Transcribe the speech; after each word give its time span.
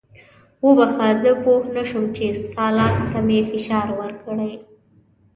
وبخښه 0.65 1.07
زه 1.21 1.31
پوه 1.43 1.63
نه 1.75 1.83
شوم 1.89 2.05
چې 2.15 2.25
ستا 2.43 2.65
لاس 2.77 2.97
ته 3.11 3.19
مې 3.27 3.39
فشار 3.49 3.87
ورکړی. 3.99 4.53